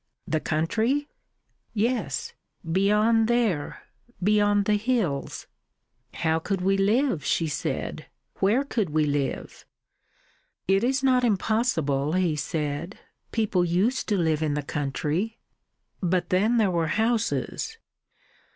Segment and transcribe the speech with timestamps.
[0.27, 1.07] "The country?"
[1.75, 2.33] "Yes
[2.65, 3.83] beyond there.
[4.23, 5.45] Beyond the hills."
[6.15, 8.07] "How could we live?" she said.
[8.39, 9.63] "Where could we live?"
[10.67, 12.97] "It is not impossible," he said.
[13.31, 15.37] "People used to live in the country."
[16.01, 17.77] "But then there were houses."